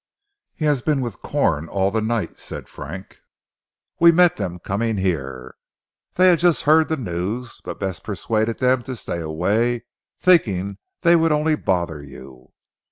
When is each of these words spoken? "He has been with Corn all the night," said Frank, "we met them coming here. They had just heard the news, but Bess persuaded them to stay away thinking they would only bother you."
"He 0.55 0.65
has 0.65 0.81
been 0.81 1.01
with 1.01 1.21
Corn 1.21 1.69
all 1.69 1.91
the 1.91 2.01
night," 2.01 2.39
said 2.39 2.67
Frank, 2.67 3.19
"we 3.99 4.11
met 4.11 4.37
them 4.37 4.57
coming 4.57 4.97
here. 4.97 5.53
They 6.15 6.29
had 6.29 6.39
just 6.39 6.63
heard 6.63 6.87
the 6.87 6.97
news, 6.97 7.61
but 7.63 7.79
Bess 7.79 7.99
persuaded 7.99 8.57
them 8.57 8.81
to 8.85 8.95
stay 8.95 9.19
away 9.19 9.85
thinking 10.19 10.79
they 11.01 11.15
would 11.15 11.31
only 11.31 11.53
bother 11.55 12.01
you." 12.01 12.51